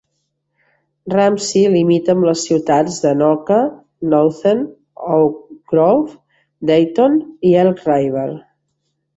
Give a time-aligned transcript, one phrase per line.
[1.11, 3.59] Ramsey limita amb les ciutats d'Anoka,
[4.15, 4.63] Nowthen,
[5.19, 5.39] Oak
[5.75, 6.19] Grove,
[6.71, 7.21] Dayton
[7.53, 8.29] i Elk River.